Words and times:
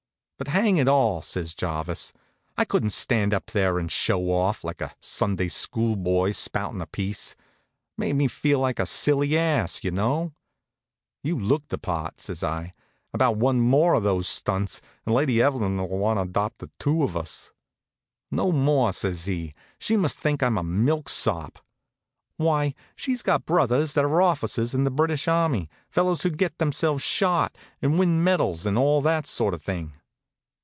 "But 0.41 0.47
hang 0.47 0.77
it 0.77 0.87
all!" 0.87 1.21
says 1.21 1.53
Jarvis, 1.53 2.13
"I 2.57 2.65
couldn't 2.65 2.93
stand 2.93 3.31
up 3.31 3.51
there 3.51 3.77
and 3.77 3.91
show 3.91 4.31
off, 4.33 4.63
like 4.63 4.81
a 4.81 4.95
Sunday 4.99 5.49
school 5.49 5.95
boy 5.95 6.31
spouting 6.31 6.81
a 6.81 6.87
piece. 6.87 7.35
Made 7.95 8.13
me 8.13 8.27
feel 8.27 8.57
like 8.57 8.79
a 8.79 8.87
silly 8.87 9.37
ass, 9.37 9.83
you 9.83 9.91
know." 9.91 10.33
"You 11.21 11.37
looked 11.39 11.69
the 11.69 11.77
part," 11.77 12.19
says 12.19 12.43
I. 12.43 12.73
"About 13.13 13.37
one 13.37 13.59
more 13.59 13.93
of 13.93 14.01
those 14.01 14.27
stunts, 14.27 14.81
and 15.05 15.13
Lady 15.13 15.39
Evelyn'll 15.43 15.87
want 15.89 16.17
to 16.17 16.23
adopt 16.23 16.57
the 16.57 16.71
two 16.79 17.03
of 17.03 17.15
us." 17.15 17.51
"No 18.31 18.51
more," 18.51 18.91
says 18.93 19.25
he. 19.25 19.53
"She 19.77 19.95
must 19.95 20.17
think 20.17 20.41
I'm 20.41 20.57
a 20.57 20.63
milksop. 20.63 21.59
Why, 22.37 22.73
she's 22.95 23.21
got 23.21 23.45
brothers 23.45 23.93
that 23.93 24.05
are 24.05 24.21
officers 24.23 24.73
in 24.73 24.85
the 24.85 24.89
British 24.89 25.27
army, 25.27 25.69
fellows 25.91 26.23
who 26.23 26.31
get 26.31 26.57
themselves 26.57 27.03
shot, 27.03 27.55
and 27.79 27.99
win 27.99 28.23
medals, 28.23 28.65
and 28.65 28.75
all 28.75 29.03
that 29.03 29.27
sort 29.27 29.53
of 29.53 29.61
thing." 29.61 29.91